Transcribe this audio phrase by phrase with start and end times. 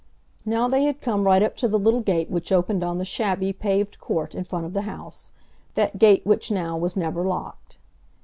[0.47, 3.53] Now they had come right up to the little gate which opened on the shabby,
[3.53, 7.77] paved court in front of the house—that gate which now was never locked.